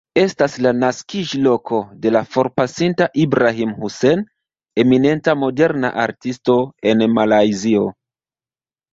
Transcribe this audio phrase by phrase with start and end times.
[0.19, 4.23] Estas la naskiĝloko de la forpasinta Ibrahim Hussein,
[4.85, 6.57] eminenta moderna artisto
[6.93, 7.85] en Malajzio.